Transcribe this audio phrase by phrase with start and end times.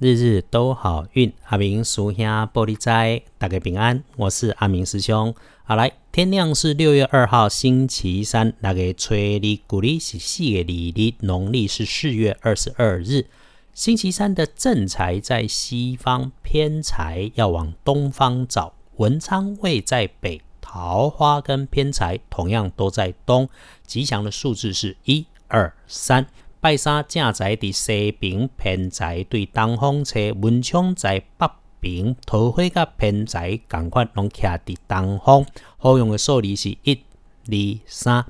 [0.00, 4.02] 日日都好运，阿明叔兄玻璃斋，大家平安。
[4.16, 5.32] 我是阿明师兄。
[5.62, 13.26] 好来，天亮是六月二号星期三，那个吹历古历是四月二日，农历是四月二十二日。
[13.72, 18.74] 星期三的正财在西方，偏财要往东方找。
[18.96, 23.48] 文昌位在北，桃花跟偏财同样都在东。
[23.86, 26.26] 吉祥的数字是一二三。
[26.64, 31.46] 拜三正在伫西边，偏在对东方车，文昌在北
[31.78, 35.44] 边，桃花甲偏在共款拢徛伫东方。
[35.76, 36.94] 好用的数字是一、
[37.50, 38.24] 二、三。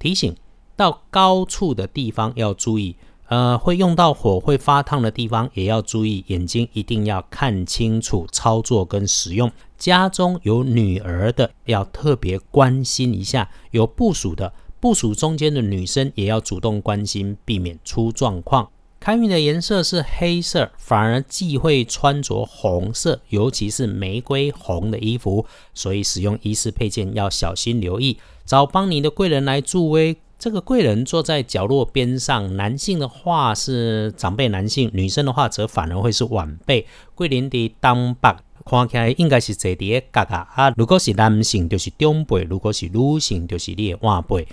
[0.00, 0.34] 提醒
[0.74, 2.96] 到高处的地方要注意，
[3.28, 9.52] 呃，会用到火会发烫的地方也要注意，眼睛一定要看清楚操作跟使用。
[9.78, 14.52] 家中有女儿的要特别关心一下，有部署的。
[14.80, 18.68] 部署中间的女生也要主动关心，避免出状况。
[18.98, 25.46] 开运的颜色是黑色，反而忌讳穿着红色，尤其是玫瑰红的衣服。
[25.74, 28.18] 所以使用衣饰配件要小心留意。
[28.44, 32.56] 找帮你的贵人来助威，这个贵人坐在角落边上。
[32.56, 36.86] 男性的话是长辈男性，女生的话则反而会是晚辈。
[37.14, 40.72] 贵人的当把看起来应该是坐伫个角角啊。
[40.76, 44.48] 如果是男性就是长辈，如果是女性就是你的晚辈。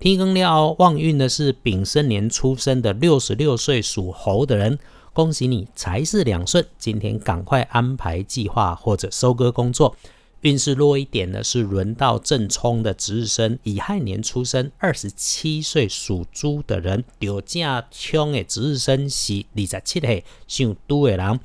[0.00, 4.78] 天更了，旺运的是丙申年出生的六十六岁属猴的人，
[5.12, 6.64] 恭喜你财势两顺。
[6.78, 9.96] 今天赶快安排计划或者收割工作。
[10.42, 21.40] 运势弱一点的是轮到正冲的值日生，乙亥年出生二十七岁属猪的人，有正冲的值日生是二十七岁属猪的人。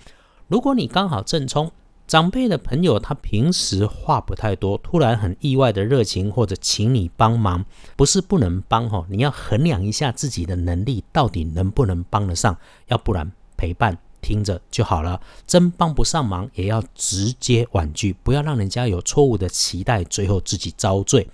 [0.48, 1.72] 如果你刚好正冲。
[2.14, 15.20] 长辈的朋友，他平时话不太多，突然很意外的热情或者请你帮忙，不是不能帮哈，你要衡量一下自己的能力到底能不能帮得上，要不然陪伴听着就好了。
[15.48, 21.28] 真帮不上忙，也要直接婉拒，不要让人家有错误的期待，最后自己遭罪。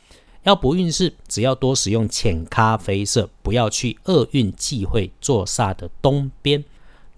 [0.43, 6.63] 要补运势，只要多使用浅咖啡色，不要去厄运忌讳坐煞的东边。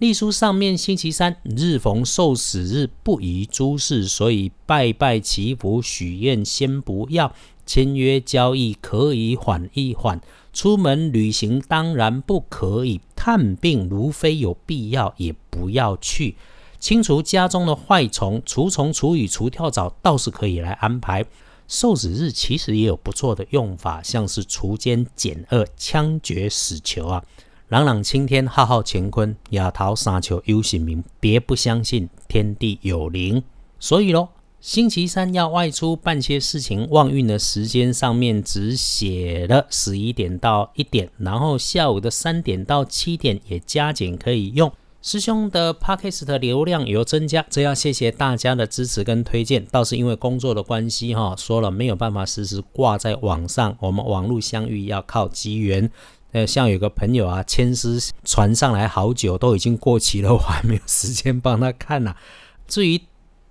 [0.01, 7.31] 历书上面，星期三日逢受死日，不宜诸事，所以拜拜祈福许愿先不要。
[7.67, 10.19] 签约交易可以缓一缓，
[10.51, 12.99] 出门旅行当然不可以。
[13.15, 16.35] 探病如非有必要，也不要去。
[16.79, 21.23] 清除家中的坏虫，除虫、除蚁、除跳蚤，倒是可以来安排。
[21.67, 27.23] 受死日其实也有不错的用法，像是除奸减恶、枪决死囚啊。
[27.71, 33.41] 朗朗青天，浩浩乾坤，亚桃沙丘有姓名，别不相信天地有灵。
[33.79, 34.27] 所以咯，
[34.59, 44.69] 星期三要外出办些事情，旺运的时间上面只写了十一点到一点，然后下午的三点到七点也加减可以用。
[45.01, 49.65] 师兄的 podcast 流量有增加，这要谢谢大家的支持跟推荐。
[49.71, 55.89] 倒是因为工作的关系哈，说了没有办法时时挂在网上，我们网络相遇要靠机缘。
[56.31, 62.15] 呃，像有个朋友啊，签诗传上来好久，都已经过期了，我还没有时间帮他看呐。
[62.67, 63.01] 至于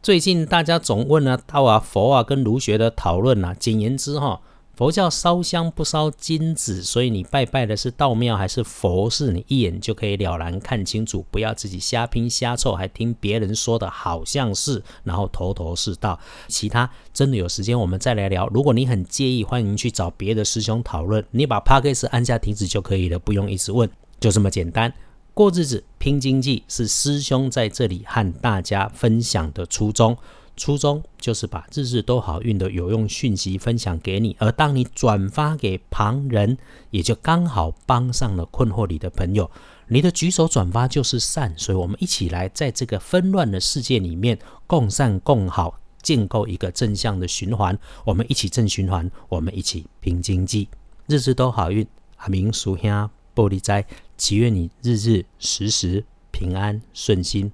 [0.03, 4.41] 最近大家总问啊，道啊、佛啊跟儒学的讨论啊，简言之哈。
[4.81, 16.19] 佛教烧香不烧金子，所以你拜拜的是道庙还是佛寺，你一眼就可以了然看清楚，不要自己瞎拼瞎凑，还听别人说的好像是，然后头头是道。
[16.49, 18.49] 其他真的有时间我们再来聊。
[18.49, 21.23] 如果你很介意，欢迎去找别的师兄讨论。
[21.31, 23.87] 你把 p a c k a g e 按下停止就可以了，不用一直问，
[24.19, 24.91] 就这么简单。
[25.35, 30.17] 过日子拼经济是师兄在这里和大家分享的初衷。
[30.57, 36.57] 初衷就是把日日都好运的有用讯息分享给你，而当你转发给旁人，
[36.91, 39.51] 也就刚好帮上了困惑里的朋友。
[39.89, 47.79] 你的举手转发就是善，所以我们一起来在这个纷乱的世界里面共善共好，建构一个正向的循环。
[48.05, 50.69] 我们一起正循环，我们一起拼经济，
[51.07, 51.87] 日日都好运。
[52.17, 53.85] 阿明叔兄玻璃斋，
[54.17, 57.51] 祈愿你日日时时平安顺心，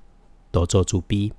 [0.51, 1.33] 多做主逼。